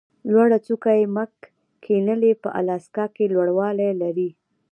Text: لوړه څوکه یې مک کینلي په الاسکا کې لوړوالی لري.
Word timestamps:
لوړه 0.31 0.57
څوکه 0.65 0.91
یې 0.99 1.05
مک 1.15 1.33
کینلي 1.83 2.31
په 2.41 2.49
الاسکا 2.59 3.05
کې 3.15 3.25
لوړوالی 3.33 3.91
لري. 4.01 4.29